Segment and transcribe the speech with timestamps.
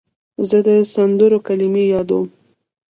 [0.49, 2.27] زه د سندرو کلمې یادوم.